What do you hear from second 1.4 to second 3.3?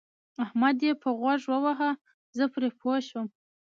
وواهه زه پرې پوه شوم.